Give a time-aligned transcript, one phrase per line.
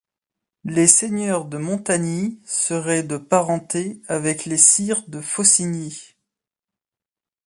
[0.63, 6.15] Les seigneurs de Montagny seraient de parenté avec les sires de Faucigny.